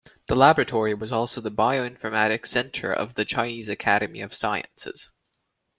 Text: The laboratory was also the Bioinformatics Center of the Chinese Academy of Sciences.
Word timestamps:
The 0.25 0.35
laboratory 0.35 0.95
was 0.95 1.11
also 1.11 1.41
the 1.41 1.51
Bioinformatics 1.51 2.47
Center 2.47 2.91
of 2.91 3.13
the 3.13 3.23
Chinese 3.23 3.69
Academy 3.69 4.21
of 4.21 4.33
Sciences. 4.33 5.11